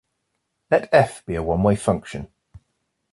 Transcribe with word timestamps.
Let 0.71 0.89
"f" 0.91 1.23
be 1.27 1.35
a 1.35 1.43
one-way 1.43 1.75
function. 1.75 2.29